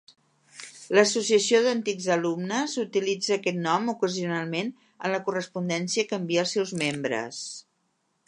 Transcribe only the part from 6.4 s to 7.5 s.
als seus membres.